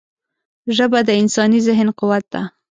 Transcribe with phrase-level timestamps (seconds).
[0.75, 2.41] ژبه د انساني ذهن قوت ده